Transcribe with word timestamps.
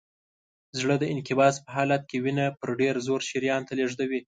زړه 0.79 0.95
د 0.99 1.03
انقباض 1.13 1.55
په 1.63 1.69
حالت 1.75 2.01
کې 2.09 2.17
وینه 2.25 2.45
په 2.59 2.65
ډېر 2.81 2.95
زور 3.07 3.21
شریان 3.29 3.61
ته 3.67 3.73
لیږدوي. 3.79 4.21